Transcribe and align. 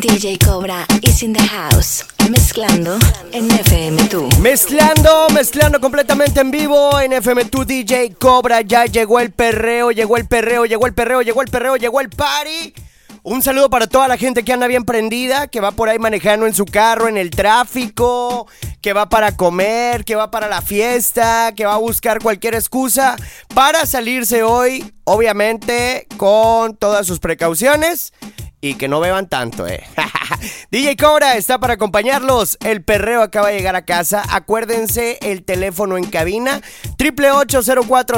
DJ 0.00 0.36
Cobra 0.44 0.84
is 1.02 1.22
in 1.22 1.32
the 1.32 1.42
house. 1.42 2.04
Mezclando 2.28 2.98
en 3.32 3.48
FM2. 3.48 4.38
Mezclando, 4.40 5.28
mezclando 5.30 5.80
completamente 5.80 6.40
en 6.40 6.50
vivo 6.50 7.00
en 7.00 7.12
FM2 7.12 7.64
DJ 7.64 8.14
Cobra. 8.18 8.60
Ya 8.60 8.84
llegó 8.84 9.20
el 9.20 9.32
perreo, 9.32 9.92
llegó 9.92 10.18
el 10.18 10.26
perreo, 10.26 10.66
llegó 10.66 10.86
el 10.86 10.92
perreo, 10.92 11.22
llegó 11.22 11.40
el 11.40 11.48
perreo, 11.48 11.76
llegó 11.76 12.00
el 12.00 12.10
party. 12.10 12.74
Un 13.22 13.40
saludo 13.42 13.70
para 13.70 13.86
toda 13.86 14.06
la 14.06 14.18
gente 14.18 14.44
que 14.44 14.52
anda 14.52 14.66
bien 14.66 14.84
prendida, 14.84 15.46
que 15.46 15.60
va 15.60 15.72
por 15.72 15.88
ahí 15.88 15.98
manejando 15.98 16.46
en 16.46 16.52
su 16.52 16.66
carro, 16.66 17.08
en 17.08 17.16
el 17.16 17.30
tráfico, 17.30 18.46
que 18.82 18.92
va 18.92 19.08
para 19.08 19.34
comer, 19.34 20.04
que 20.04 20.14
va 20.14 20.30
para 20.30 20.46
la 20.46 20.60
fiesta, 20.60 21.52
que 21.56 21.64
va 21.64 21.74
a 21.74 21.78
buscar 21.78 22.20
cualquier 22.20 22.54
excusa 22.54 23.16
para 23.54 23.86
salirse 23.86 24.42
hoy, 24.42 24.92
obviamente 25.04 26.06
con 26.18 26.76
todas 26.76 27.06
sus 27.06 27.18
precauciones 27.18 28.12
que 28.74 28.88
no 28.88 29.00
beban 29.00 29.28
tanto, 29.28 29.66
eh. 29.66 29.82
DJ 30.70 30.96
Cobra 30.96 31.36
está 31.36 31.58
para 31.58 31.74
acompañarlos. 31.74 32.56
El 32.64 32.82
perreo 32.82 33.20
acaba 33.22 33.48
de 33.48 33.56
llegar 33.56 33.76
a 33.76 33.84
casa. 33.84 34.24
Acuérdense 34.30 35.18
el 35.22 35.44
teléfono 35.44 35.96
en 35.96 36.04
cabina 36.04 36.60
888 36.98 38.16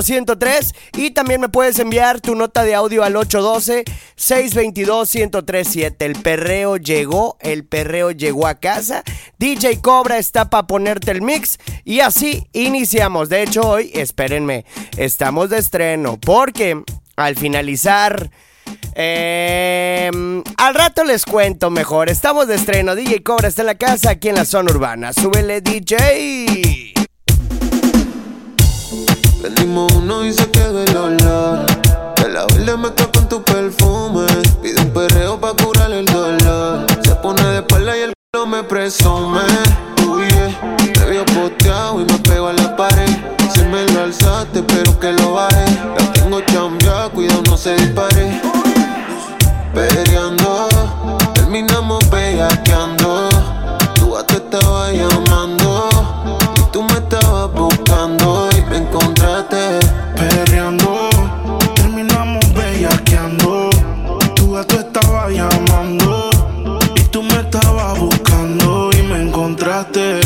y 0.96 1.10
también 1.10 1.40
me 1.40 1.48
puedes 1.48 1.78
enviar 1.78 2.20
tu 2.20 2.34
nota 2.34 2.64
de 2.64 2.74
audio 2.74 3.04
al 3.04 3.14
812-622-1037. 3.14 5.94
El 5.98 6.20
perreo 6.20 6.76
llegó, 6.76 7.36
el 7.40 7.64
perreo 7.64 8.10
llegó 8.10 8.46
a 8.46 8.56
casa. 8.56 9.02
DJ 9.38 9.80
Cobra 9.80 10.18
está 10.18 10.50
para 10.50 10.66
ponerte 10.66 11.10
el 11.10 11.22
mix 11.22 11.58
y 11.84 12.00
así 12.00 12.46
iniciamos. 12.52 13.28
De 13.28 13.42
hecho, 13.42 13.62
hoy, 13.62 13.90
espérenme, 13.94 14.64
estamos 14.96 15.50
de 15.50 15.58
estreno 15.58 16.18
porque 16.20 16.82
al 17.16 17.36
finalizar 17.36 18.30
eh, 19.00 20.10
al 20.56 20.74
rato 20.74 21.04
les 21.04 21.24
cuento 21.24 21.70
mejor. 21.70 22.08
Estamos 22.08 22.48
de 22.48 22.56
estreno. 22.56 22.96
DJ 22.96 23.22
Cobra 23.22 23.46
está 23.46 23.62
en 23.62 23.66
la 23.66 23.76
casa 23.76 24.10
aquí 24.10 24.28
en 24.28 24.34
la 24.34 24.44
zona 24.44 24.72
urbana. 24.72 25.12
Súbele, 25.12 25.60
DJ. 25.60 26.94
Prendimos 29.40 29.92
uno 29.92 30.26
y 30.26 30.32
se 30.32 30.50
quedó 30.50 30.82
el 30.82 30.96
olor. 30.96 31.66
De 32.16 32.28
la 32.28 32.44
me 32.56 32.76
mezcla 32.76 33.06
con 33.12 33.28
tu 33.28 33.40
perfume. 33.44 34.26
Pide 34.60 34.80
un 34.80 34.90
perreo 34.90 35.40
pa' 35.40 35.54
curar 35.54 35.92
el 35.92 36.04
dolor. 36.04 36.84
Se 37.04 37.14
pone 37.14 37.40
de 37.44 37.58
espalda 37.58 37.96
y 37.96 38.00
el 38.00 38.12
culo 38.32 38.46
me 38.46 38.64
presume. 38.64 39.42
Uy, 40.08 40.26
yeah. 40.26 40.76
Te 40.92 41.10
vio 41.10 41.24
posteado 41.26 42.00
y 42.00 42.04
me 42.04 42.18
pego 42.18 42.48
a 42.48 42.52
la 42.52 42.76
pared. 42.76 43.16
Si 43.54 43.60
me 43.60 43.84
lo 43.92 44.02
alzaste, 44.02 44.60
pero 44.62 44.98
que 44.98 45.12
lo 45.12 45.34
baje. 45.34 45.66
La 45.96 46.12
tengo 46.14 46.40
chambia, 46.40 47.08
cuidado 47.14 47.42
no 47.46 47.56
se 47.56 47.76
dispare 47.76 48.67
peleando. 49.78 50.68
Terminamos 51.34 51.98
bellaqueando. 52.10 53.28
Tú 53.94 54.16
te 54.26 54.34
estabas 54.34 54.92
llamando. 54.92 55.88
Y 56.56 56.62
tú 56.72 56.82
me 56.82 56.94
estabas 56.94 57.52
buscando 57.52 58.48
y 58.56 58.60
me 58.70 58.78
encontraste. 58.78 59.78
Perreando. 60.16 61.10
Terminamos 61.76 62.44
bellaqueando. 62.54 63.70
Tú 64.34 64.56
te 64.66 64.76
estabas 64.76 65.30
llamando. 65.30 66.30
Y 66.96 67.02
tú 67.12 67.22
me 67.22 67.40
estabas 67.40 67.98
buscando 67.98 68.90
y 68.98 69.02
me 69.02 69.22
encontraste. 69.22 70.20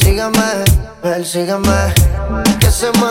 Sígame, 0.00 0.64
sígame 1.24 1.94
Que 2.60 2.70
se 2.70 2.90
me 2.98 3.06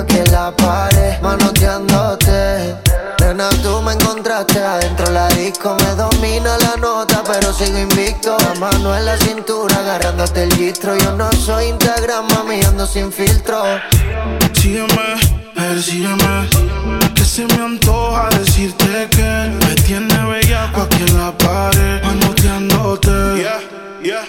en 0.00 0.32
la 0.32 0.54
pared, 0.54 1.18
manoteándote. 1.22 2.74
Nena, 3.20 3.48
tú 3.62 3.80
me 3.80 3.94
encontraste 3.94 4.62
adentro 4.62 5.10
la 5.10 5.28
disco, 5.28 5.74
me 5.80 5.94
domina 5.94 6.58
la 6.58 6.76
nota, 6.76 7.22
pero 7.26 7.52
sigo 7.52 7.78
invicto. 7.78 8.36
La 8.38 8.60
mano 8.60 8.94
en 8.94 9.06
la 9.06 9.16
cintura, 9.16 9.76
agarrándote 9.76 10.42
el 10.42 10.54
gistro. 10.54 10.96
Yo 10.96 11.12
no 11.12 11.30
soy 11.32 11.68
Instagram, 11.68 12.26
mami, 12.34 12.62
ando 12.62 12.86
sin 12.86 13.10
filtro. 13.10 13.62
Sígueme, 14.52 15.45
persígueme, 15.56 16.48
que 17.14 17.24
se 17.24 17.46
me 17.46 17.54
antoja 17.54 18.28
decirte 18.38 19.08
que 19.10 19.50
me 19.66 19.74
tiene 19.86 20.14
bellaco 20.24 20.82
aquí 20.82 21.02
en 21.08 21.18
la 21.18 21.36
pared, 21.36 22.02
manoteándote. 22.04 23.10
Yeah, 23.38 23.60
yeah. 24.02 24.24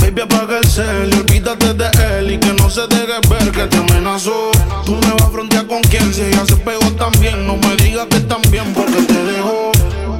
Baby, 0.00 0.22
apaga 0.22 0.58
el 0.58 0.66
cel 0.66 1.10
y 1.12 1.18
olvídate 1.18 1.74
de 1.74 2.18
él 2.18 2.32
y 2.32 2.38
que 2.38 2.52
no 2.54 2.70
se 2.70 2.86
deje 2.86 3.20
ver 3.28 3.50
que 3.52 3.66
te 3.66 3.76
amenazó. 3.76 4.50
Tú 4.84 4.92
me 4.94 5.12
vas 5.12 5.22
a 5.22 5.30
frontear 5.30 5.66
con 5.66 5.82
quien 5.82 6.12
si 6.14 6.22
ella 6.22 6.44
se 6.46 6.56
pegó 6.56 6.90
también. 6.92 7.46
No 7.46 7.56
me 7.56 7.76
digas 7.76 8.06
que 8.06 8.20
también 8.20 8.72
porque 8.74 9.02
te 9.02 9.24
dejó. 9.24 9.72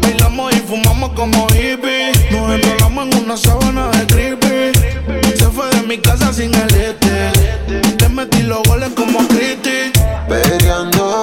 Bailamos 0.03 0.53
y 0.55 0.61
fumamos 0.61 1.11
como 1.11 1.47
hippie. 1.51 2.13
Nos 2.31 2.51
enrolamos 2.51 3.09
en 3.09 3.25
una 3.25 3.37
sábana 3.37 3.89
de 3.91 4.07
creepy. 4.07 4.79
Se 5.37 5.47
fue 5.47 5.69
de 5.71 5.83
mi 5.83 5.99
casa 5.99 6.33
sin 6.33 6.53
el 6.55 6.75
este. 6.75 7.36
Te 7.67 8.09
metí 8.09 8.43
los 8.43 8.63
goles 8.65 8.91
como 8.95 9.19
Cristi. 9.29 9.93
Peleando, 10.29 11.23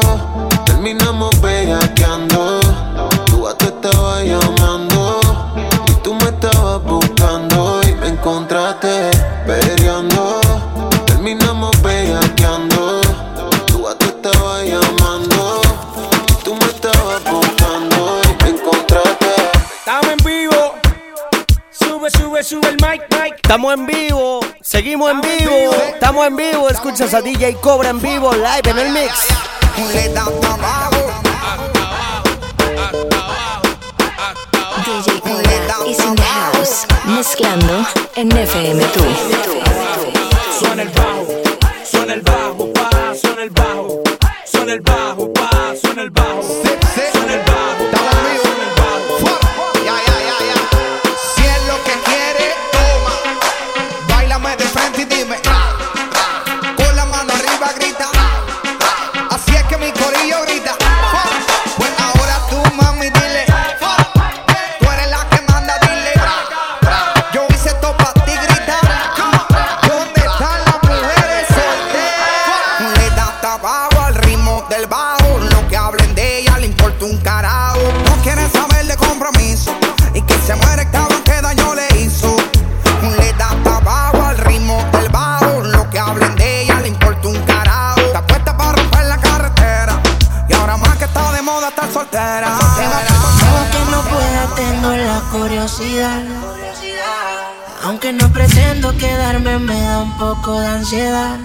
terminamos 0.66 1.40
bellaqueando. 1.42 2.63
Estamos 26.04 26.28
en 26.28 26.36
vivo. 26.36 26.68
Escuchas 26.68 27.14
a 27.14 27.22
DJ 27.22 27.56
Cobra 27.62 27.92
en 27.92 28.02
vivo, 28.02 28.34
live 28.34 28.72
en 28.72 28.78
el 28.78 28.92
mix. 28.92 29.26
DJ 29.78 30.10
Cobra 35.22 35.88
is 35.88 36.04
in 36.04 36.16
the 36.18 36.24
house. 36.24 36.86
Mezclando 37.06 37.88
en 38.18 38.30
FM2. 38.32 39.02
Suena 40.60 40.82
el 40.82 40.90
bajo, 40.90 41.26
suena 41.90 42.16
el 42.16 42.22
bajo, 42.22 42.74
pa, 42.74 42.90
suena 43.16 43.44
el 43.44 43.50
bajo, 43.52 44.04
suena 44.44 44.74
el 44.74 44.82
bajo, 44.82 45.23
poco 100.54 100.62
de 100.62 100.68
ansiedad. 100.68 101.38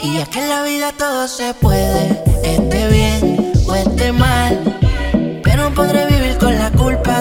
Y 0.00 0.18
es 0.18 0.28
que 0.28 0.40
en 0.40 0.48
la 0.48 0.62
vida 0.62 0.92
todo 0.98 1.28
se 1.28 1.54
puede, 1.54 2.22
esté 2.42 2.88
bien 2.88 3.52
o 3.66 3.74
esté 3.74 4.12
mal. 4.12 4.58
Pero 5.42 5.70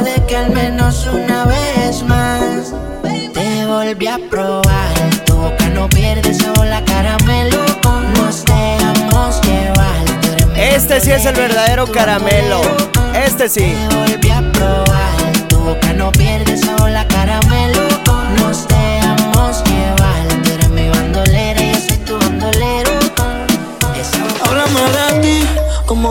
de 0.01 0.25
que 0.27 0.35
al 0.35 0.51
menos 0.51 1.07
una 1.07 1.45
vez 1.45 2.03
más 2.03 2.73
te 3.33 3.65
volví 3.65 4.07
a 4.07 4.19
probar. 4.29 4.93
Tu 5.25 5.33
boca 5.33 5.69
no 5.69 5.87
pierde 5.89 6.33
sabor 6.33 6.65
la 6.65 6.83
caramelo. 6.83 7.59
Nos 8.15 8.43
dejamos 8.45 9.41
llevar. 9.43 10.55
Este 10.55 10.99
sí 11.01 11.11
es 11.11 11.25
el 11.25 11.35
verdadero 11.35 11.85
caramelo. 11.87 12.61
Este 13.13 13.47
sí. 13.47 13.75
Te 13.89 13.95
volví 13.95 14.31
a 14.31 14.41
probar. 14.51 14.90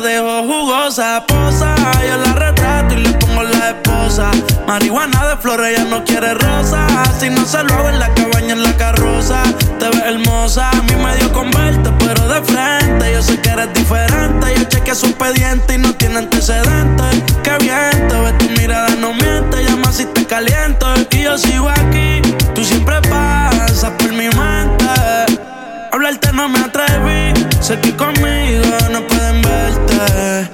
dejo 0.00 0.42
jugosa. 0.42 1.24
Posa, 1.26 1.74
yo 2.06 2.16
la 2.18 2.32
retrato 2.34 2.94
y 2.94 2.98
le 2.98 3.12
pongo 3.12 3.42
la 3.42 3.70
esposa. 3.70 4.30
Marihuana 4.66 5.28
de 5.28 5.36
flores, 5.36 5.72
ella 5.72 5.84
no 5.84 6.04
quiere 6.04 6.34
rosa. 6.34 6.86
Si 7.18 7.30
no 7.30 7.44
se 7.44 7.62
lo 7.64 7.74
hago 7.74 7.88
en 7.88 7.98
la 7.98 8.12
cabaña, 8.14 8.52
en 8.52 8.62
la 8.62 8.76
carroza. 8.76 9.42
Te 9.78 9.88
ves 9.88 10.02
hermosa, 10.04 10.70
a 10.70 10.82
mí 10.82 10.94
me 10.96 11.16
dio 11.16 11.32
con 11.32 11.50
verte, 11.50 11.90
pero 11.98 12.28
de 12.28 12.42
frente. 12.42 13.12
Yo 13.12 13.22
sé 13.22 13.40
que 13.40 13.50
eres 13.50 13.72
diferente. 13.74 14.54
Yo 14.56 14.64
chequeé 14.64 14.94
su 14.94 15.06
expediente 15.06 15.74
y 15.74 15.78
no 15.78 15.94
tiene 15.94 16.18
antecedentes. 16.18 17.22
Qué 17.42 17.56
bien, 17.60 18.08
te 18.08 18.20
ves 18.20 18.38
tu 18.38 18.48
mirada, 18.60 18.88
no 18.96 19.12
miente. 19.14 19.64
Llama 19.64 19.92
si 19.92 20.04
te 20.06 20.26
caliento. 20.26 20.86
Y 21.10 21.22
yo 21.22 21.38
sigo 21.38 21.68
aquí, 21.68 22.20
tú 22.54 22.64
siempre 22.64 23.00
pasas 23.02 23.90
por 23.98 24.12
mi 24.12 24.28
mente. 24.28 25.53
Hablarte 25.94 26.32
no 26.32 26.48
me 26.48 26.58
atreví, 26.58 27.32
sé 27.60 27.78
que 27.78 27.94
conmigo 27.94 28.64
no 28.90 29.06
pueden 29.06 29.40
verte. 29.42 30.50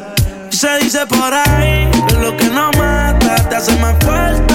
Y 0.52 0.54
se 0.54 0.76
dice 0.80 1.06
por 1.06 1.32
ahí 1.32 1.90
que 2.06 2.14
lo 2.16 2.36
que 2.36 2.44
no 2.50 2.70
mata 2.72 3.36
te 3.48 3.56
hace 3.56 3.74
más 3.76 3.96
fuerte. 4.04 4.54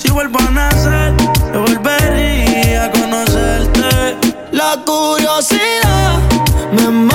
Si 0.00 0.10
vuelvo 0.10 0.40
a 0.40 0.50
nacer, 0.50 1.14
yo 1.52 1.60
volvería 1.60 2.86
a 2.86 2.90
conocerte. 2.90 4.16
La 4.50 4.76
curiosidad 4.84 6.18
me 6.72 6.88
mata 6.90 7.13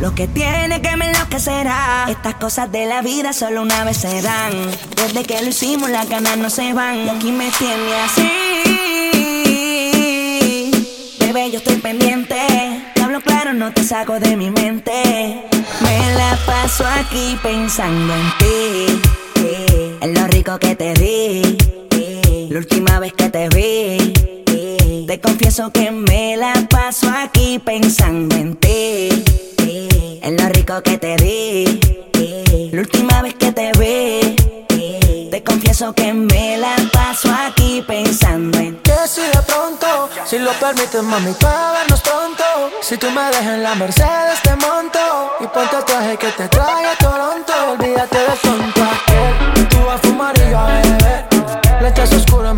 lo 0.00 0.14
que 0.14 0.26
tiene 0.26 0.80
que 0.80 0.96
me 0.96 1.06
enloquecerá. 1.10 2.06
Estas 2.08 2.34
cosas 2.36 2.72
de 2.72 2.86
la 2.86 3.02
vida 3.02 3.32
solo 3.32 3.62
una 3.62 3.84
vez 3.84 3.98
se 3.98 4.22
dan. 4.22 4.52
Desde 4.96 5.24
que 5.24 5.42
lo 5.42 5.48
hicimos, 5.48 5.90
las 5.90 6.08
ganas 6.08 6.38
no 6.38 6.48
se 6.50 6.72
van. 6.72 7.06
Y 7.06 7.08
aquí 7.08 7.32
me 7.32 7.50
tiene 7.50 7.94
así. 8.04 8.30
Bebé, 11.20 11.50
yo 11.50 11.58
estoy 11.58 11.76
pendiente. 11.76 12.36
Te 12.94 13.02
hablo 13.02 13.20
claro, 13.20 13.52
no 13.52 13.72
te 13.72 13.84
saco 13.84 14.18
de 14.18 14.36
mi 14.36 14.50
mente. 14.50 15.44
Me 15.80 16.14
la 16.14 16.38
paso 16.46 16.84
aquí 16.86 17.38
pensando 17.42 18.14
en 18.14 18.32
ti. 18.38 19.00
En 20.00 20.14
lo 20.14 20.26
rico 20.28 20.58
que 20.58 20.74
te 20.74 20.94
di. 20.94 21.58
La 22.50 22.58
última 22.58 22.98
vez 22.98 23.12
que 23.12 23.28
te 23.28 23.48
vi. 23.50 24.14
Te 25.06 25.20
confieso 25.20 25.70
que 25.72 25.90
me 25.90 26.36
la 26.36 26.52
paso 26.70 27.10
aquí 27.10 27.58
pensando 27.58 28.34
en 28.36 28.56
ti. 28.56 29.49
En 29.72 30.36
lo 30.36 30.48
rico 30.48 30.82
que 30.82 30.98
te 30.98 31.16
di. 31.16 31.80
La 32.72 32.80
última 32.80 33.22
vez 33.22 33.34
que 33.34 33.52
te 33.52 33.70
vi. 33.78 34.36
Te 35.30 35.44
confieso 35.44 35.92
que 35.92 36.12
me 36.12 36.58
la 36.58 36.74
paso 36.92 37.30
aquí 37.32 37.80
pensando 37.86 38.58
en. 38.58 38.76
Que 38.78 38.96
si 39.06 39.20
de 39.20 39.42
pronto, 39.46 40.08
si 40.24 40.38
lo 40.40 40.50
permites, 40.54 41.02
mami, 41.04 41.32
para 41.34 41.72
vernos 41.72 42.00
pronto. 42.00 42.44
Si 42.80 42.96
tú 42.96 43.10
me 43.12 43.22
dejas 43.26 43.54
en 43.54 43.62
la 43.62 43.76
Mercedes, 43.76 44.42
te 44.42 44.56
monto. 44.56 44.98
Y 45.38 45.46
ponte 45.46 45.76
el 45.76 45.84
traje 45.84 46.16
que 46.16 46.32
te 46.32 46.48
trae 46.48 46.86
a 46.86 46.96
Toronto. 46.96 47.52
Olvídate 47.70 48.18
del 48.18 48.38
tonto 48.38 48.82
aquel. 48.82 49.68
Tú 49.68 49.78
vas 49.86 49.94
a 49.94 49.98
fumar 49.98 50.36
y 50.36 50.50
yo 50.50 50.58
a 50.58 50.66
beber. 50.66 51.26
Lentes 51.80 52.12
oscuras, 52.12 52.54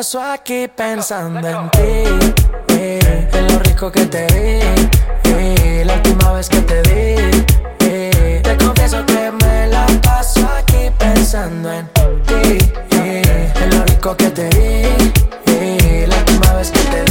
paso 0.00 0.22
aquí 0.22 0.66
pensando 0.66 1.46
en 1.46 1.70
ti. 1.72 2.32
eh, 2.68 3.28
en 3.34 3.52
lo 3.52 3.58
rico 3.58 3.92
que 3.92 4.06
te 4.06 4.24
vi. 4.32 5.30
eh, 5.30 5.82
la 5.84 5.92
última 5.96 6.32
vez 6.32 6.48
que 6.48 6.60
te 6.62 6.80
vi. 6.88 7.44
eh, 7.80 8.40
te 8.42 8.56
confieso 8.56 9.04
que 9.04 9.30
me 9.44 9.66
la 9.66 9.84
paso 10.02 10.48
aquí 10.56 10.90
pensando 10.98 11.70
en 11.70 11.86
ti. 12.24 12.72
eh, 12.92 13.52
en 13.62 13.78
lo 13.78 13.84
rico 13.84 14.16
que 14.16 14.30
te 14.30 14.48
vi. 14.48 15.12
eh, 15.52 16.06
la 16.08 16.16
última 16.16 16.54
vez 16.54 16.70
que 16.70 16.80
te 16.80 17.02
vi. 17.02 17.09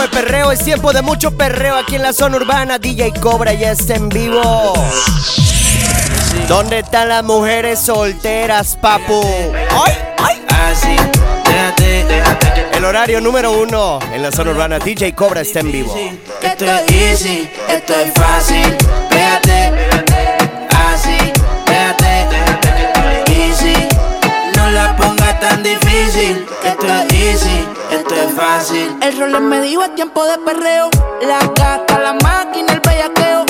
Tiempo 0.00 0.16
de 0.16 0.22
perreo, 0.22 0.52
es 0.52 0.60
tiempo 0.60 0.92
de 0.92 1.02
mucho 1.02 1.30
perreo 1.36 1.76
aquí 1.76 1.96
en 1.96 2.02
la 2.02 2.12
zona 2.12 2.36
urbana. 2.36 2.78
DJ 2.78 3.12
Cobra 3.20 3.52
ya 3.52 3.72
está 3.72 3.96
en 3.96 4.08
vivo. 4.08 4.72
¿Dónde 6.48 6.78
están 6.78 7.08
las 7.08 7.22
mujeres 7.22 7.80
solteras, 7.80 8.76
papu? 8.80 9.22
¡Ay, 9.84 9.94
ay! 10.18 10.44
Así, 10.48 10.96
déjate, 11.44 12.04
déjate 12.04 12.66
El 12.76 12.84
horario 12.84 13.20
número 13.20 13.52
uno 13.52 13.98
en 14.12 14.22
la 14.22 14.32
zona 14.32 14.52
urbana. 14.52 14.78
DJ 14.78 15.14
Cobra 15.14 15.42
está 15.42 15.60
en 15.60 15.72
vivo. 15.72 15.94
Esto 16.42 16.64
es 16.64 16.90
easy, 16.90 17.50
esto 17.68 17.94
es 17.94 18.12
fácil. 18.14 18.76
Pégate, 19.10 19.72
así. 20.92 21.32
No 21.66 22.59
la 24.80 24.96
pongas 24.96 25.40
tan 25.40 25.62
difícil. 25.62 26.46
Esto 26.64 26.86
es 26.86 27.12
easy, 27.12 27.68
esto 27.90 28.14
es 28.14 28.34
fácil. 28.34 28.96
El 29.02 29.18
rol 29.18 29.40
me 29.42 29.60
dijo 29.60 29.82
es 29.84 29.94
tiempo 29.94 30.24
de 30.24 30.38
perreo. 30.38 30.90
La 31.22 31.40
gata, 31.40 31.98
la 31.98 32.14
máquina, 32.14 32.72
el 32.72 32.80
bellaqueo. 32.80 33.44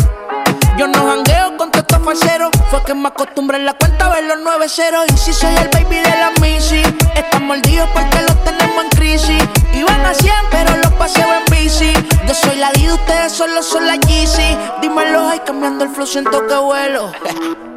Yo 0.77 0.87
no 0.87 1.07
jangueo 1.07 1.57
con 1.57 1.71
todos 1.71 1.85
estos 1.89 2.05
falseros. 2.05 2.51
Fue 2.71 2.83
que 2.85 2.95
me 2.95 3.09
acostumbré 3.09 3.59
en 3.59 3.67
la 3.67 3.75
cuenta 3.75 4.07
a 4.07 4.15
ver 4.15 4.25
los 4.25 4.39
9 4.43 4.69
ceros. 4.69 5.05
Y 5.15 5.17
si 5.19 5.33
soy 5.33 5.55
el 5.57 5.69
baby 5.69 5.97
de 5.97 6.15
la 6.23 6.31
Missy, 6.41 6.83
están 7.15 7.47
mordidos 7.47 7.89
porque 7.93 8.23
los 8.23 8.45
tenemos 8.45 8.85
en 8.85 8.91
crisis. 8.91 9.43
Iban 9.75 10.05
a 10.05 10.15
100, 10.15 10.35
pero 10.51 10.77
los 10.77 10.93
paseo 10.93 11.29
en 11.35 11.45
bici. 11.53 11.93
Yo 12.27 12.35
soy 12.35 12.57
la 12.57 12.73
D, 12.73 12.93
ustedes 12.93 13.33
solo 13.33 13.63
son 13.63 13.87
la 13.87 13.97
Yeezy. 13.97 14.57
Dímelo, 14.81 15.29
ay, 15.29 15.41
cambiando 15.45 15.85
el 15.85 15.91
flow, 15.91 16.07
siento 16.07 16.47
que 16.47 16.57
vuelo. 16.57 17.13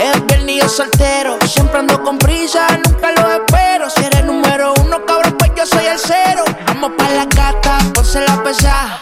Es 0.00 0.26
viernes 0.26 0.72
soltero, 0.72 1.36
siempre 1.46 1.78
ando 1.78 2.02
con 2.02 2.16
prisa, 2.16 2.66
nunca 2.86 3.12
lo 3.12 3.32
espero. 3.32 3.90
Si 3.90 4.02
eres 4.02 4.24
número 4.24 4.72
uno, 4.82 5.04
cabrón, 5.04 5.36
pues 5.38 5.50
yo 5.54 5.66
soy 5.66 5.84
el 5.84 5.98
cero. 5.98 6.42
Vamos 6.66 6.92
pa' 6.96 7.10
la 7.10 7.26
gata, 7.26 7.78
ponse 7.92 8.18
la 8.26 8.42
pesa. 8.42 9.00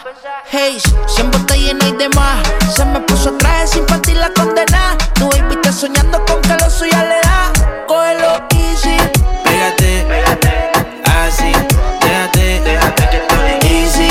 Hey, 0.50 0.76
siempre 1.06 1.38
te 1.46 1.56
llena 1.56 1.86
y 1.86 1.92
demás. 1.92 2.38
Se 2.74 2.84
me 2.84 2.98
puso 2.98 3.32
traje 3.34 3.68
sin 3.68 3.86
partir 3.86 4.16
la 4.16 4.32
condena. 4.32 4.98
Tu 5.14 5.28
baby 5.28 5.56
soñando 5.72 6.18
con 6.24 6.40
que 6.40 6.54
lo 6.54 6.68
suya 6.68 7.04
le 7.04 7.20
da. 7.20 7.52
Cógelo 7.86 8.42
easy. 8.56 8.96
Pégate, 9.44 10.04
pégate, 10.08 10.72
así. 11.04 11.52
Déjate, 12.00 12.60
déjate 12.60 13.08
que 13.08 13.16
estoy 13.18 13.70
easy. 13.70 14.10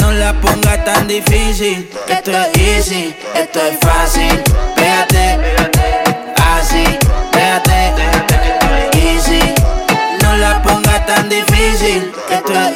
No 0.00 0.12
la 0.12 0.32
pongas 0.40 0.82
tan 0.86 1.06
difícil. 1.06 1.90
Esto, 2.08 2.30
esto 2.30 2.50
es 2.54 2.56
easy, 2.56 3.14
esto 3.34 3.60
es 3.60 3.78
fácil 3.78 4.42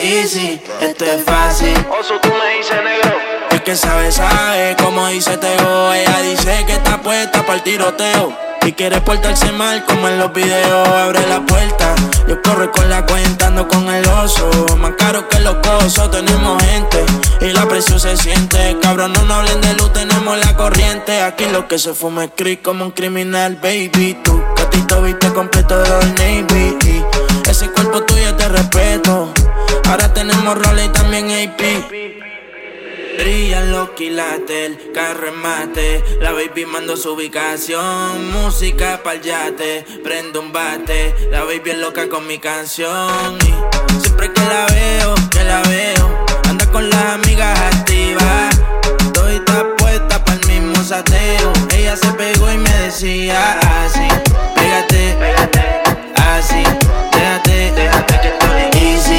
easy, 0.02 0.60
esto 0.80 1.04
es 1.04 1.24
fácil. 1.24 1.74
Oso, 1.98 2.18
tú 2.20 2.28
me 2.28 2.56
dices 2.56 2.76
negro. 2.82 3.16
El 3.50 3.62
que 3.62 3.76
sabe, 3.76 4.10
sabe, 4.10 4.76
como 4.82 5.06
dice 5.08 5.36
Teo. 5.36 5.92
Ella 5.92 6.20
dice 6.22 6.64
que 6.66 6.74
está 6.74 7.00
puesta 7.00 7.42
para 7.42 7.54
el 7.54 7.62
tiroteo. 7.62 8.36
Y 8.64 8.72
quiere 8.72 9.00
portarse 9.00 9.50
mal 9.52 9.84
como 9.84 10.08
en 10.08 10.18
los 10.18 10.32
videos. 10.32 10.88
Abre 10.88 11.26
la 11.26 11.44
puerta, 11.44 11.94
yo 12.28 12.40
corro 12.42 12.70
con 12.70 12.88
la 12.88 13.04
cuenta, 13.04 13.48
ando 13.48 13.66
con 13.66 13.88
el 13.88 14.06
oso. 14.08 14.48
Más 14.78 14.92
caro 14.98 15.28
que 15.28 15.40
los 15.40 15.56
cosos, 15.56 16.10
tenemos 16.10 16.62
gente. 16.62 17.04
Y 17.40 17.52
la 17.52 17.66
presión 17.66 17.98
se 17.98 18.16
siente. 18.16 18.76
Cabrón, 18.80 19.12
no 19.12 19.24
nos 19.24 19.38
hablen 19.38 19.60
de 19.60 19.74
luz, 19.74 19.92
tenemos 19.92 20.38
la 20.38 20.56
corriente. 20.56 21.22
Aquí 21.22 21.46
lo 21.46 21.66
que 21.66 21.78
se 21.78 21.92
fuma 21.92 22.24
es 22.24 22.58
como 22.62 22.84
un 22.84 22.90
criminal, 22.92 23.56
baby. 23.56 24.18
Tú, 24.22 24.42
gatito, 24.56 25.02
viste 25.02 25.32
completo 25.32 25.78
de 25.78 25.88
los 25.88 26.06
Navy. 26.06 27.04
ese 27.48 27.70
cuerpo 27.70 28.02
tuyo 28.04 28.34
te 28.36 28.48
respeto. 28.48 29.32
Ahora 29.92 30.14
tenemos 30.14 30.54
roles 30.54 30.86
y 30.86 30.88
también 30.88 31.26
AP. 31.26 31.60
Brillan 33.18 33.72
los 33.72 33.90
quilates, 33.90 34.70
el 34.70 34.92
carro 34.94 35.30
mate. 35.34 36.02
La 36.18 36.32
baby 36.32 36.64
mando 36.64 36.96
su 36.96 37.12
ubicación. 37.12 38.32
Música 38.32 39.02
pa'l 39.04 39.20
yate, 39.20 39.84
prendo 40.02 40.40
un 40.40 40.50
bate. 40.50 41.14
La 41.30 41.44
baby 41.44 41.72
es 41.72 41.76
loca 41.76 42.08
con 42.08 42.26
mi 42.26 42.38
canción. 42.38 43.36
Y 43.42 44.00
siempre 44.00 44.32
que 44.32 44.40
la 44.40 44.64
veo, 44.64 45.14
que 45.30 45.44
la 45.44 45.60
veo, 45.60 46.24
anda 46.48 46.64
con 46.70 46.88
las 46.88 47.04
amigas 47.12 47.60
activas. 47.74 48.58
Estoy 48.98 49.42
puesta 49.76 50.24
pa'l 50.24 50.40
mismo 50.46 50.82
sateo. 50.82 51.52
Ella 51.76 51.96
se 51.96 52.10
pegó 52.12 52.50
y 52.50 52.56
me 52.56 52.72
decía 52.78 53.60
así: 53.84 54.08
Pégate, 54.54 55.18
pégate, 55.20 55.82
así, 56.16 56.62
déjate, 57.12 57.72
déjate 57.72 58.20
que 58.22 58.28
estoy 58.28 58.80
easy 58.80 59.11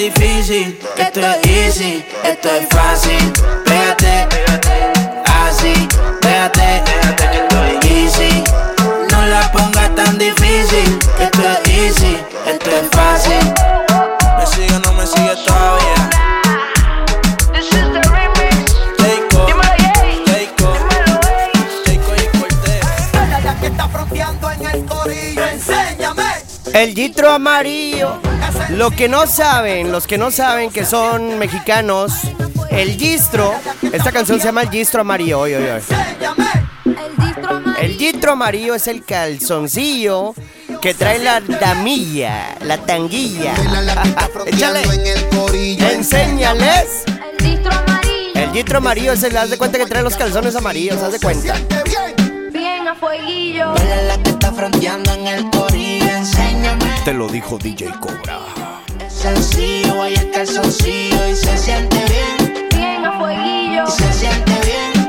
difícil. 0.00 0.78
Esto 0.96 1.20
es 1.20 1.46
easy, 1.46 2.04
esto 2.24 2.48
es 2.48 2.66
fácil. 2.70 3.32
Pégate, 3.66 4.28
así, 5.26 5.88
pégate, 6.22 6.82
que 7.30 7.38
estoy 7.38 7.90
easy. 7.90 8.44
No 9.10 9.26
la 9.26 9.52
ponga 9.52 9.94
tan 9.94 10.16
difícil. 10.16 10.98
Esto 11.18 11.42
es 11.42 11.68
easy, 11.68 12.16
esto 12.46 12.70
es 12.70 12.88
fácil. 12.90 13.52
Me 14.38 14.46
sigue, 14.46 14.78
no 14.84 14.92
me 14.94 15.06
sigue 15.06 15.36
todavía. 15.44 16.10
El 26.72 26.94
Gitro 26.94 27.30
amarillo. 27.30 28.29
Lo 28.70 28.90
que 28.90 29.08
no 29.08 29.26
saben, 29.26 29.92
los 29.92 30.06
que 30.06 30.18
no 30.18 30.30
saben 30.30 30.70
que 30.70 30.84
son 30.84 31.38
mexicanos, 31.38 32.12
el 32.70 32.96
Gistro, 32.96 33.52
esta 33.92 34.12
canción 34.12 34.38
se 34.38 34.46
llama 34.46 34.62
El 34.62 34.70
Gistro 34.70 35.00
Amarillo. 35.00 35.44
El 37.80 37.96
Gistro 37.96 38.32
Amarillo 38.32 38.74
es 38.74 38.86
el 38.86 39.04
calzoncillo 39.04 40.34
que 40.80 40.94
trae 40.94 41.18
la 41.18 41.40
damilla, 41.40 42.56
la 42.64 42.78
tanguilla. 42.78 43.54
Échale. 44.46 44.82
Enséñales. 45.92 47.04
El 48.34 48.52
Gistro 48.52 48.78
Amarillo 48.78 49.12
es 49.12 49.22
el, 49.22 49.36
haz 49.36 49.50
de 49.50 49.58
cuenta 49.58 49.78
que 49.78 49.86
trae 49.86 50.02
los 50.02 50.16
calzones 50.16 50.56
amarillos, 50.56 51.02
haz 51.02 51.12
de 51.12 51.20
cuenta. 51.20 51.54
Bien 52.52 52.88
a 52.88 52.94
fueguillo. 52.94 53.74
la 53.74 54.22
que 54.22 54.30
está 54.30 54.52
fronteando 54.52 55.12
en 55.12 55.26
el. 55.26 55.50
Te 57.10 57.16
lo 57.16 57.26
dijo 57.26 57.58
DJ 57.58 57.90
Cobra. 57.98 58.38
Es 59.04 59.12
sencillo, 59.12 60.00
hay 60.00 60.14
el 60.14 60.30
calzoncillo 60.30 61.28
y 61.28 61.34
se 61.34 61.58
siente 61.58 61.96
bien. 61.96 62.68
Bien 62.72 63.04
a 63.04 63.18
fueguillo. 63.18 63.82
Y 63.82 63.90
se 63.90 64.12
siente 64.12 64.52
bien. 64.64 64.92
Bien 64.92 64.99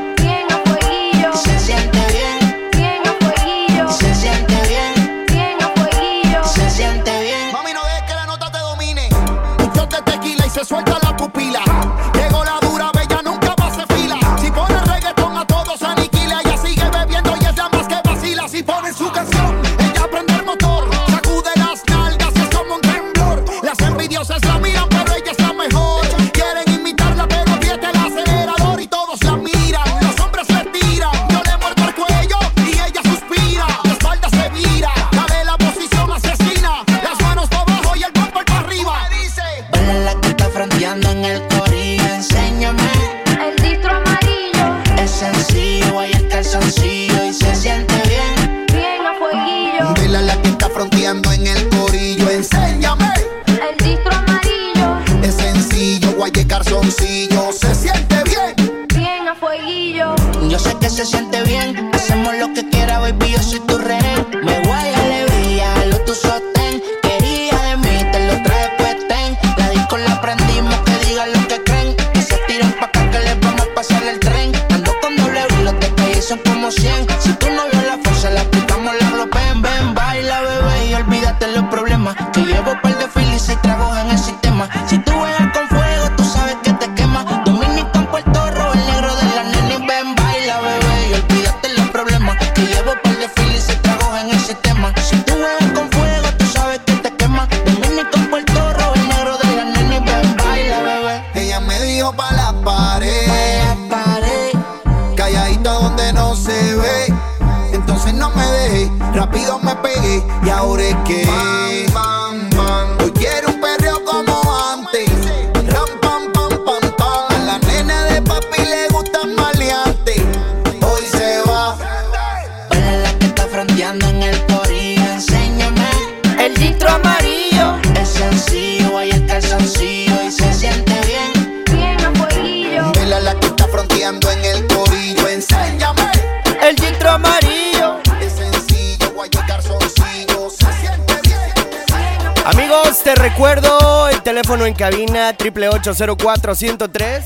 teléfono 144.42 144.66
en 144.66 144.74
cabina 144.74 145.38
triple 145.38 145.70
103 145.70 147.26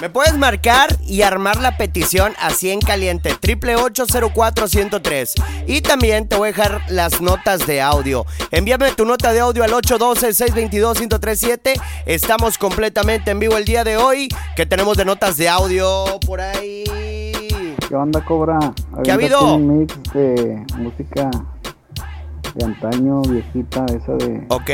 Me 0.00 0.08
puedes 0.08 0.38
marcar 0.38 0.96
y 1.06 1.20
armar 1.20 1.60
la 1.60 1.76
petición 1.76 2.32
así 2.40 2.70
en 2.70 2.80
caliente, 2.80 3.34
888-04-103. 3.34 5.34
Y 5.66 5.82
también 5.82 6.28
te 6.28 6.36
voy 6.36 6.48
a 6.48 6.52
dejar 6.52 6.80
las 6.88 7.20
notas 7.20 7.66
de 7.66 7.82
audio. 7.82 8.24
Envíame 8.52 8.90
tu 8.92 9.04
nota 9.04 9.34
de 9.34 9.40
audio 9.40 9.64
al 9.64 9.72
812-622-1037. 9.72 11.78
Estamos 12.06 12.56
completamente 12.56 13.32
en 13.32 13.38
vivo 13.38 13.58
el 13.58 13.66
día 13.66 13.84
de 13.84 13.98
hoy. 13.98 14.28
¿Qué 14.56 14.64
tenemos 14.64 14.96
de 14.96 15.04
notas 15.04 15.36
de 15.36 15.50
audio 15.50 16.06
por 16.26 16.40
ahí? 16.40 16.84
¿Qué 17.86 17.94
onda, 17.94 18.24
Cobra? 18.24 18.58
¿Qué 19.04 19.10
ha 19.10 19.14
habido? 19.14 19.56
un 19.56 19.80
mix 19.80 19.94
de 20.14 20.64
música 20.78 21.30
de 22.54 22.64
antaño, 22.64 23.22
viejita, 23.22 23.86
esa 23.86 24.12
de... 24.14 24.44
Ok. 24.48 24.70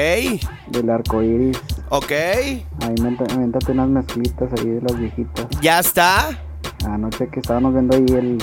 Del 0.69 0.91
arco 0.91 1.23
iris. 1.23 1.59
Ok. 1.89 2.11
Ahí 2.11 2.95
aviéntate 3.33 3.73
unas 3.73 3.89
mezclitas 3.89 4.51
ahí 4.59 4.69
de 4.71 4.81
las 4.83 4.99
viejitas. 4.99 5.47
¿Ya 5.61 5.79
está? 5.81 6.29
Anoche 6.85 7.29
que 7.29 7.41
estábamos 7.41 7.73
viendo 7.73 7.97
ahí 7.97 8.05
el... 8.17 8.39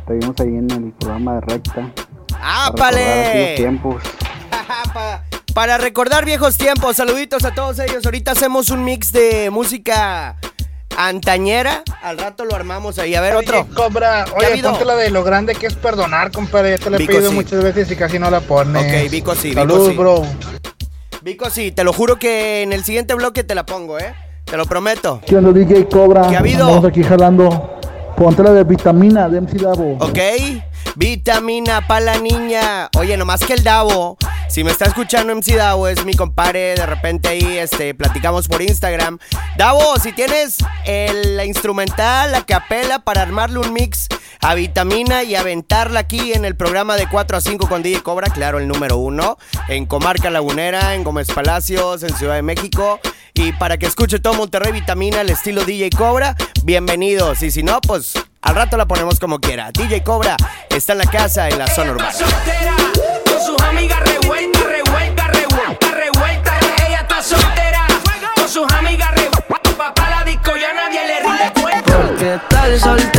Estuvimos 0.00 0.40
ahí 0.40 0.56
en 0.56 0.70
el 0.70 0.92
programa 0.92 1.34
de 1.34 1.40
Recta. 1.42 1.92
¡Ah, 2.40 2.72
para 2.76 2.96
recordar 2.96 3.28
aquellos 3.28 3.46
¡Ápale! 3.46 3.56
tiempos. 3.56 4.02
Para 5.54 5.76
recordar 5.76 6.24
viejos 6.24 6.56
tiempos, 6.56 6.96
saluditos 6.96 7.44
a 7.44 7.52
todos 7.52 7.80
ellos. 7.80 8.04
Ahorita 8.04 8.30
hacemos 8.30 8.70
un 8.70 8.84
mix 8.84 9.10
de 9.10 9.50
música 9.50 10.36
antañera. 10.98 11.82
Al 12.02 12.18
rato 12.18 12.44
lo 12.44 12.54
armamos 12.54 12.98
ahí. 12.98 13.14
A 13.14 13.20
ver, 13.20 13.36
otro. 13.36 13.66
Cobra, 13.74 14.24
¿Qué 14.38 14.46
ha 14.46 14.48
oye, 14.50 14.62
ponte 14.62 14.84
la 14.84 14.96
de 14.96 15.10
lo 15.10 15.22
grande 15.22 15.54
que 15.54 15.66
es 15.66 15.74
perdonar, 15.74 16.32
compadre. 16.32 16.70
Ya 16.70 16.78
te 16.78 16.90
la 16.90 16.96
he 16.96 17.00
Vico, 17.00 17.12
pedido 17.12 17.30
sí. 17.30 17.36
muchas 17.36 17.62
veces 17.62 17.90
y 17.90 17.96
casi 17.96 18.18
no 18.18 18.30
la 18.30 18.40
pones. 18.40 18.82
Ok, 18.84 19.10
Vico, 19.10 19.34
sí, 19.34 19.50
Vico, 19.50 19.60
Salud, 19.60 19.90
sí. 19.90 19.96
bro. 19.96 20.22
Vico, 21.22 21.50
sí, 21.50 21.72
te 21.72 21.84
lo 21.84 21.92
juro 21.92 22.18
que 22.18 22.62
en 22.62 22.72
el 22.72 22.84
siguiente 22.84 23.14
bloque 23.14 23.44
te 23.44 23.54
la 23.54 23.64
pongo, 23.64 23.98
¿eh? 23.98 24.14
Te 24.44 24.56
lo 24.56 24.66
prometo. 24.66 25.20
¿Qué 25.26 25.36
onda, 25.36 25.52
DJ 25.52 25.88
Cobra? 25.88 26.28
¿Qué 26.28 26.36
ha 26.36 26.40
habido? 26.40 26.66
Estamos 26.68 26.90
aquí 26.90 27.02
jalando. 27.02 27.77
Ponte 28.18 28.42
la 28.42 28.50
de 28.52 28.64
vitamina 28.64 29.28
de 29.28 29.40
MC 29.40 29.58
Davo. 29.62 29.96
¿Ok? 30.00 30.18
Vitamina 30.96 31.86
pa' 31.86 32.00
la 32.00 32.18
niña. 32.18 32.88
Oye, 32.98 33.16
nomás 33.16 33.40
que 33.40 33.52
el 33.52 33.62
Davo, 33.62 34.16
si 34.48 34.64
me 34.64 34.72
está 34.72 34.86
escuchando 34.86 35.32
MC 35.36 35.54
Davo, 35.56 35.86
es 35.86 36.04
mi 36.04 36.14
compadre. 36.14 36.74
De 36.74 36.84
repente 36.84 37.28
ahí 37.28 37.58
este, 37.58 37.94
platicamos 37.94 38.48
por 38.48 38.60
Instagram. 38.60 39.18
Davo, 39.56 39.96
si 40.02 40.10
tienes 40.12 40.56
el- 40.84 41.36
la 41.36 41.44
instrumental, 41.44 42.32
la 42.32 42.44
capela 42.44 42.98
para 42.98 43.22
armarle 43.22 43.60
un 43.60 43.72
mix 43.72 44.08
a 44.40 44.54
Vitamina 44.54 45.22
y 45.22 45.36
aventarla 45.36 46.00
aquí 46.00 46.32
en 46.32 46.44
el 46.44 46.56
programa 46.56 46.96
de 46.96 47.08
4 47.08 47.36
a 47.36 47.40
5 47.40 47.68
con 47.68 47.82
DJ 47.82 48.02
Cobra, 48.02 48.28
claro, 48.30 48.58
el 48.58 48.66
número 48.66 48.96
uno, 48.96 49.36
en 49.68 49.86
Comarca 49.86 50.30
Lagunera, 50.30 50.94
en 50.96 51.04
Gómez 51.04 51.28
Palacios, 51.32 52.02
en 52.02 52.14
Ciudad 52.16 52.34
de 52.34 52.42
México. 52.42 52.98
Y 53.40 53.52
para 53.52 53.78
que 53.78 53.86
escuche 53.86 54.18
todo 54.18 54.34
Monterrey 54.34 54.72
Vitamina, 54.72 55.20
el 55.20 55.30
estilo 55.30 55.64
DJ 55.64 55.90
Cobra, 55.90 56.34
bienvenidos. 56.64 57.40
Y 57.44 57.52
si 57.52 57.62
no, 57.62 57.80
pues 57.80 58.14
al 58.42 58.56
rato 58.56 58.76
la 58.76 58.86
ponemos 58.86 59.20
como 59.20 59.38
quiera. 59.38 59.70
DJ 59.70 60.02
Cobra 60.02 60.36
está 60.68 60.94
en 60.94 60.98
la 60.98 61.06
casa, 61.06 61.48
en 61.48 61.56
la 61.56 61.68
zona 61.68 61.92
urbana. 61.92 62.12
soltera, 62.12 62.74
con 63.24 63.40
sus 63.40 63.62
amigas 63.62 64.00
revuelta, 64.00 64.58
revuelta, 64.58 65.28
revuelta, 65.28 65.90
revuelta. 65.92 66.58
Ella 66.88 66.98
está 67.02 67.22
soltera, 67.22 67.86
con 68.34 68.48
sus 68.48 68.72
amigas 68.72 69.10
revuelta. 69.14 69.70
Papá 69.78 70.10
la 70.10 70.24
disco 70.24 70.56
ya 70.56 70.74
nadie 70.74 71.06
le 71.06 71.20
rinde 71.20 71.62
cuenta. 71.62 71.96
Porque 71.96 72.34
estar 72.34 72.78
soltera 72.80 73.17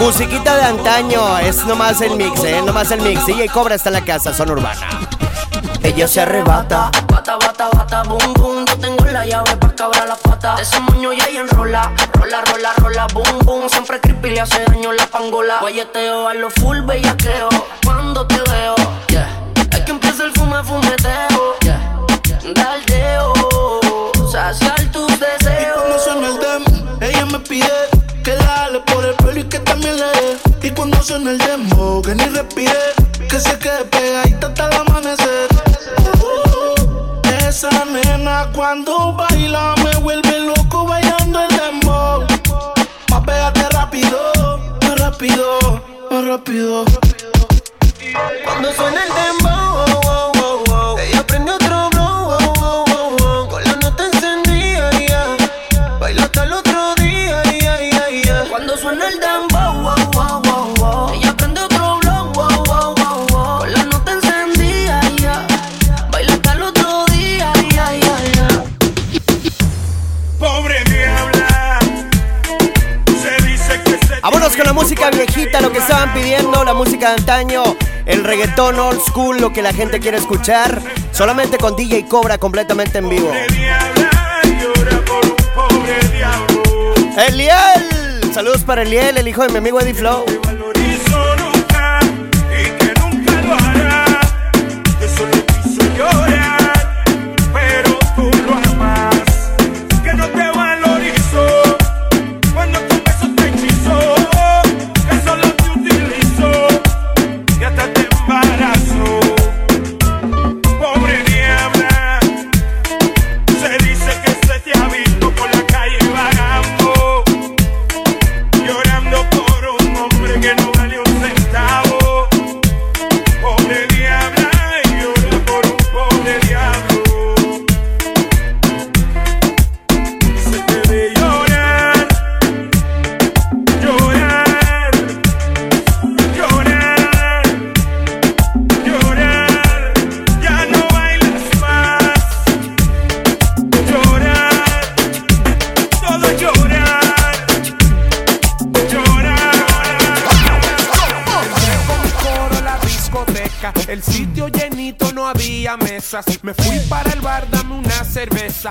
Musiquita 0.00 0.56
de 0.56 0.62
antaño, 0.62 1.38
es 1.40 1.66
nomás 1.66 2.00
el 2.00 2.16
mix, 2.16 2.42
eh, 2.42 2.62
nomás 2.64 2.90
el 2.90 3.02
mix. 3.02 3.26
DJ 3.26 3.48
Cobra 3.48 3.74
está 3.74 3.90
en 3.90 3.96
la 3.96 4.00
casa, 4.00 4.32
zona 4.32 4.52
urbana. 4.52 4.88
Ella 5.82 6.08
se 6.08 6.22
arrebata. 6.22 6.90
Bata, 7.06 7.36
bata, 7.36 7.68
bata, 7.68 8.02
boom, 8.04 8.32
boom. 8.32 8.64
Yo 8.64 8.78
tengo 8.78 9.04
la 9.04 9.26
llave 9.26 9.54
pa' 9.58 9.74
cabrar 9.74 10.08
la 10.08 10.16
pata. 10.16 10.56
De 10.56 10.62
ese 10.62 10.80
moño 10.80 11.12
ya 11.12 11.26
ella 11.26 11.40
enrola. 11.40 11.92
Rola, 12.14 12.40
rola, 12.40 12.72
rola, 12.78 13.06
boom, 13.12 13.38
boom. 13.44 13.68
Siempre 13.68 14.00
creepy 14.00 14.30
le 14.30 14.40
hace 14.40 14.64
daño 14.64 14.90
la 14.90 15.06
pangola. 15.06 15.58
Guayeteo 15.60 16.28
a 16.28 16.32
lo 16.32 16.48
full 16.48 16.80
bellaqueo. 16.80 17.50
Cuando 17.84 18.26
te 18.26 18.36
veo, 18.36 18.74
yeah. 19.08 19.28
Hay 19.70 19.84
que 19.84 19.90
empieza 19.90 20.24
el 20.24 20.32
fume, 20.32 20.64
fumeteo. 20.64 21.58
Yeah. 21.60 22.89
Suena 31.02 31.30
el 31.30 31.38
demo, 31.38 32.02
que 32.02 32.14
ni 32.14 32.24
respire, 32.24 32.72
que 33.28 33.40
se 33.40 33.58
quede 33.58 33.84
pegadita 33.86 34.48
hasta 34.48 34.68
el 34.68 34.74
amanecer. 34.74 35.48
Uh, 36.22 37.28
esa 37.48 37.70
nena 37.86 38.50
cuando 38.54 39.14
baila 39.14 39.74
me 39.82 39.96
vuelve 39.96 40.40
loco 40.40 40.84
bailando 40.84 41.40
el 41.40 41.48
dembow. 41.56 42.26
Más 43.10 43.24
pégate 43.24 43.68
rápido, 43.70 44.20
más 44.82 44.98
rápido, 45.00 45.82
más 46.10 46.24
rápido. 46.26 46.84
De 77.10 77.16
antaño, 77.16 77.62
el 78.06 78.24
reggaetón 78.24 78.78
old 78.78 79.00
school, 79.00 79.40
lo 79.40 79.52
que 79.52 79.62
la 79.62 79.72
gente 79.72 80.00
quiere 80.00 80.18
escuchar. 80.18 80.80
Solamente 81.12 81.58
con 81.58 81.76
DJ 81.76 82.06
Cobra 82.06 82.38
completamente 82.38 82.98
en 82.98 83.08
vivo. 83.08 83.32
Eliel, 87.28 88.32
saludos 88.32 88.62
para 88.62 88.82
Eliel, 88.82 89.18
el 89.18 89.28
hijo 89.28 89.42
de 89.42 89.48
mi 89.50 89.58
amigo 89.58 89.80
Eddie 89.80 89.94
Flow. 89.94 90.24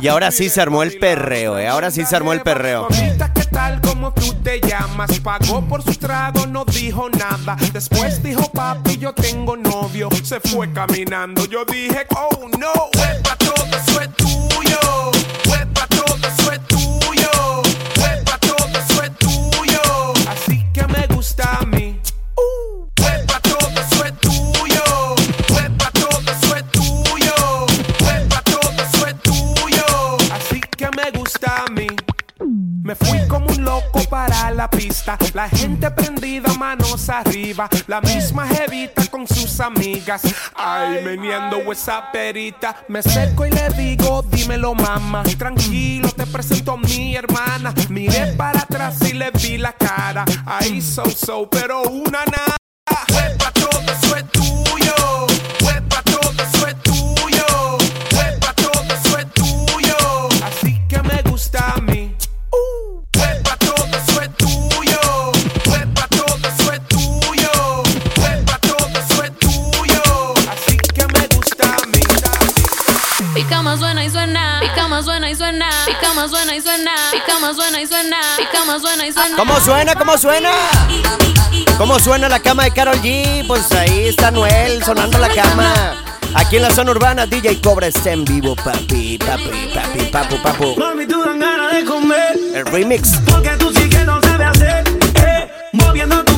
Y 0.01 0.07
ahora 0.07 0.31
sí 0.31 0.49
se 0.49 0.61
armó 0.61 0.83
el 0.83 0.97
perreo, 0.97 1.57
eh. 1.57 1.67
Ahora 1.67 1.91
sí 1.91 2.05
se 2.05 2.15
armó 2.15 2.33
el 2.33 2.41
perreo. 2.41 2.87
¿qué 2.87 3.45
tal? 3.45 3.81
¿Cómo 3.81 4.13
tú 4.13 4.33
te 4.43 4.59
llamas? 4.61 5.19
Pagó 5.19 5.61
por 5.61 5.83
su 5.83 5.95
trago, 5.95 6.45
no 6.45 6.65
dijo 6.65 7.09
nada. 7.09 7.57
Después 7.73 8.21
dijo, 8.23 8.49
papi, 8.51 8.97
yo 8.97 9.13
tengo 9.13 9.57
novio. 9.57 10.09
Se 10.23 10.39
fue 10.39 10.71
caminando. 10.71 11.45
Yo 11.45 11.65
dije, 11.65 12.05
oh 12.15 12.47
no, 12.57 12.71
huepa, 12.97 13.35
todo 13.37 13.65
eso 13.65 14.01
es 14.01 14.09
tuyo. 14.15 15.18
La 35.39 35.47
gente 35.47 35.89
prendida, 35.91 36.53
manos 36.55 37.07
arriba. 37.07 37.69
La 37.87 38.01
misma 38.01 38.45
jevita 38.45 39.07
con 39.07 39.25
sus 39.25 39.61
amigas. 39.61 40.21
Ay, 40.53 41.01
meneando 41.01 41.59
esa 41.71 42.11
perita. 42.11 42.75
Me 42.89 42.99
acerco 42.99 43.45
y 43.45 43.51
le 43.51 43.69
digo, 43.69 44.21
dímelo, 44.23 44.75
mamá. 44.75 45.23
Tranquilo, 45.37 46.11
te 46.11 46.27
presento 46.27 46.73
a 46.73 46.77
mi 46.77 47.15
hermana. 47.15 47.73
Miré 47.87 48.33
para 48.33 48.59
atrás 48.59 48.97
y 49.09 49.13
le 49.13 49.31
vi 49.31 49.57
la 49.57 49.71
cara. 49.71 50.25
Ahí 50.45 50.81
so 50.81 51.09
so, 51.09 51.49
pero 51.49 51.83
una 51.83 52.25
nada. 52.25 52.57
Todo 53.53 53.79
eso 53.79 54.17
es 54.17 54.29
tuyo. 54.31 55.28
Suena 73.99 74.05
y 74.05 74.09
suena, 74.09 74.59
mi 74.61 74.69
cama 74.69 75.03
suena 75.03 75.29
y 75.29 75.35
suena, 75.35 75.69
mi 75.87 75.93
cama 75.95 76.27
suena 76.29 76.55
y 76.55 76.61
suena, 76.61 76.91
mi 77.11 77.19
cama 77.19 77.53
suena 77.53 77.81
y 77.81 77.87
suena, 77.87 78.17
mi 78.37 78.45
cama 78.45 78.79
suena 78.79 79.07
y 79.07 79.11
suena. 79.11 79.35
¿Cómo 79.35 79.59
suena? 79.59 79.95
¿Cómo 79.95 80.17
suena? 80.17 80.51
¿Cómo 81.77 81.99
suena 81.99 82.29
la 82.29 82.39
cama 82.39 82.63
de 82.63 82.71
Carol 82.71 82.95
G? 83.01 83.45
Pues 83.45 83.69
ahí 83.73 84.07
está 84.07 84.31
Noel 84.31 84.83
sonando 84.83 85.17
la 85.17 85.27
cama. 85.29 85.73
Aquí 86.35 86.57
en 86.57 86.61
la 86.61 86.71
zona 86.71 86.91
urbana, 86.91 87.25
DJ 87.25 87.59
Cobra 87.59 87.87
está 87.87 88.11
en 88.11 88.23
vivo, 88.23 88.55
papi, 88.55 89.17
papi, 89.17 89.71
papi, 89.73 90.05
papu, 90.11 90.41
papu. 90.41 90.75
Mami, 90.77 91.05
tú 91.05 91.21
dan 91.23 91.39
ganas 91.39 91.73
de 91.73 91.83
comer. 91.83 92.39
El 92.53 92.65
remix. 92.67 93.17
Porque 93.29 93.49
tú 93.57 93.71
sí 93.73 93.89
que 93.89 94.05
no 94.05 94.21
sabes 94.21 94.47
hacer. 94.47 94.83
Eh, 95.15 95.51
moviendo 95.73 96.28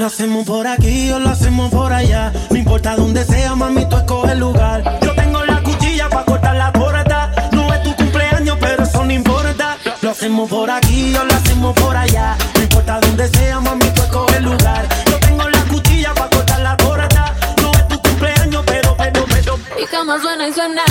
Lo 0.00 0.06
hacemos 0.06 0.46
por 0.46 0.66
aquí 0.66 1.10
o 1.10 1.18
lo 1.18 1.28
hacemos 1.28 1.70
por 1.70 1.92
allá. 1.92 2.32
No 2.48 2.56
importa 2.56 2.96
dónde 2.96 3.22
sea, 3.22 3.54
mami, 3.54 3.86
tú 3.86 3.96
escoge 3.96 4.32
el 4.32 4.38
lugar. 4.38 4.98
Yo 5.02 5.14
tengo 5.14 5.44
la 5.44 5.62
cuchilla 5.62 6.08
pa' 6.08 6.24
cortar 6.24 6.56
la 6.56 6.72
torta. 6.72 7.30
No 7.52 7.70
es 7.74 7.82
tu 7.82 7.94
cumpleaños, 7.94 8.56
pero 8.58 8.84
eso 8.84 9.04
no 9.04 9.12
importa. 9.12 9.76
Lo 10.00 10.12
hacemos 10.12 10.48
por 10.48 10.70
aquí 10.70 11.14
o 11.14 11.22
lo 11.22 11.34
hacemos 11.34 11.74
por 11.74 11.94
allá. 11.94 12.34
No 12.54 12.62
importa 12.62 12.98
dónde 12.98 13.28
sea, 13.28 13.60
mami, 13.60 13.90
tú 13.90 14.00
escoge 14.00 14.38
el 14.38 14.44
lugar. 14.44 14.88
Yo 15.04 15.20
tengo 15.20 15.46
la 15.46 15.62
cuchilla 15.64 16.14
pa' 16.14 16.30
cortar 16.30 16.60
la 16.60 16.78
torta. 16.78 17.34
No 17.60 17.70
es 17.70 17.88
tu 17.88 18.00
cumpleaños, 18.00 18.64
pero, 18.64 18.96
pero, 18.96 19.26
pero. 19.28 19.58
Mi 19.78 19.84
cama 19.84 20.18
suena 20.18 20.48
y 20.48 20.52
suena. 20.54 20.82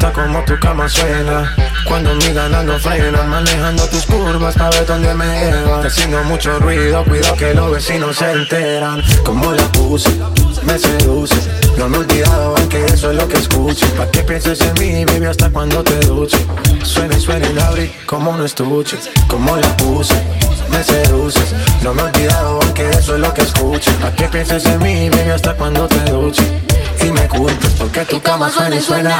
Gusta 0.00 0.12
como 0.12 0.42
tu 0.44 0.58
cama 0.58 0.88
suena. 0.88 1.54
Cuando 1.86 2.14
mi 2.14 2.32
ganas 2.32 2.64
no 2.64 2.78
frena 2.78 3.22
Manejando 3.22 3.86
tus 3.88 4.06
curvas 4.06 4.54
para 4.54 4.70
ver 4.70 4.86
dónde 4.86 5.14
me 5.14 5.26
lleva. 5.26 5.82
Haciendo 5.84 6.22
mucho 6.24 6.58
ruido, 6.58 7.04
cuidado 7.04 7.36
que 7.36 7.54
los 7.54 7.70
vecinos 7.72 8.16
se 8.16 8.30
enteran. 8.32 9.02
Como 9.24 9.52
la 9.52 9.64
puse, 9.72 10.10
me 10.62 10.78
seduce. 10.78 11.36
No 11.76 11.88
me 11.88 11.98
he 11.98 12.00
olvidado 12.00 12.54
aunque 12.56 12.84
eso 12.86 13.10
es 13.10 13.16
lo 13.16 13.26
que 13.26 13.38
escuche 13.38 13.86
Pa' 13.96 14.06
que 14.10 14.22
pienses 14.22 14.60
en 14.60 14.74
mí, 14.74 15.04
baby, 15.04 15.26
hasta 15.26 15.50
cuando 15.50 15.82
te 15.82 15.98
duche. 16.06 16.38
Suena 16.82 17.16
y 17.16 17.20
suena 17.20 17.48
la 17.50 17.66
abrí 17.66 17.92
como 18.06 18.30
un 18.30 18.44
estuche. 18.44 18.98
Como 19.28 19.56
la 19.56 19.76
puse, 19.76 20.14
me 20.70 20.82
seduces 20.82 21.54
No 21.82 21.94
me 21.94 22.02
he 22.02 22.04
olvidado 22.06 22.60
aunque 22.62 22.88
eso 22.90 23.14
es 23.14 23.20
lo 23.20 23.32
que 23.32 23.42
escuche 23.42 23.90
Pa' 24.00 24.12
que 24.12 24.28
pienses 24.28 24.64
en 24.66 24.82
mí, 24.82 25.10
baby, 25.10 25.30
hasta 25.30 25.54
cuando 25.54 25.86
te 25.86 26.10
duche. 26.10 26.42
Y 27.02 27.10
me 27.10 27.26
culpes 27.28 27.70
porque 27.78 28.04
tu 28.04 28.20
cama 28.20 28.50
suena 28.50 28.76
y 28.76 28.80
suena. 28.80 29.18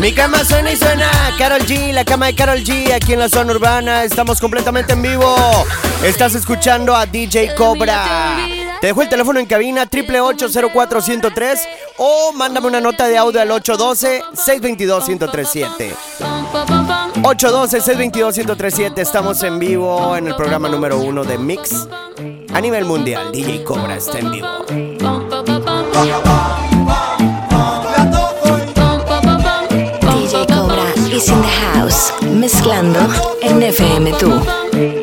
Mi 0.00 0.12
cama 0.14 0.42
suena 0.44 0.72
y 0.72 0.76
suena. 0.76 1.10
Carol 1.36 1.60
G, 1.60 1.92
la 1.92 2.06
cama 2.06 2.24
de 2.26 2.34
Carol 2.34 2.60
G, 2.60 2.94
aquí 2.94 3.12
en 3.12 3.18
la 3.18 3.28
zona 3.28 3.52
urbana. 3.52 4.04
Estamos 4.04 4.40
completamente 4.40 4.94
en 4.94 5.02
vivo. 5.02 5.36
Estás 6.02 6.34
escuchando 6.34 6.96
a 6.96 7.04
DJ 7.04 7.54
Cobra. 7.54 8.38
Te 8.80 8.86
dejo 8.86 9.02
el 9.02 9.10
teléfono 9.10 9.38
en 9.38 9.44
cabina, 9.44 9.84
888-04-103 9.84 11.58
o 11.98 12.32
mándame 12.32 12.68
una 12.68 12.80
nota 12.80 13.08
de 13.08 13.18
audio 13.18 13.42
al 13.42 13.50
812-622-1037. 13.50 15.92
812-622-1037. 17.22 19.00
Estamos 19.00 19.42
en 19.42 19.58
vivo 19.58 20.16
en 20.16 20.28
el 20.28 20.34
programa 20.34 20.70
número 20.70 20.98
uno 20.98 21.24
de 21.24 21.36
Mix 21.36 21.86
a 22.54 22.60
nivel 22.62 22.86
mundial. 22.86 23.32
DJ 23.32 23.64
Cobra 23.64 23.96
está 23.96 24.18
en 24.18 24.32
vivo. 24.32 24.48
In 31.26 31.42
the 31.42 31.48
House, 31.48 32.12
mezclando 32.22 32.98
en 33.42 33.60
FM2. 33.60 34.99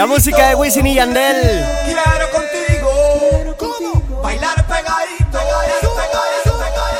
La 0.00 0.06
música 0.06 0.48
de 0.48 0.54
Wisin 0.54 0.86
y 0.86 0.94
Yandel. 0.94 1.62
Quiero 1.84 2.30
contigo. 2.32 3.54
¿Cómo? 3.58 4.22
Bailar 4.22 4.66
pegadito. 4.66 5.38